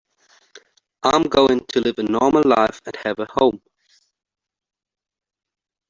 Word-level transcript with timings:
I'm 1.03 1.29
going 1.29 1.63
to 1.63 1.79
live 1.79 1.99
a 1.99 2.01
normal 2.01 2.41
life 2.43 2.81
and 2.87 2.95
have 3.03 3.19
a 3.19 3.27
home. 3.33 3.61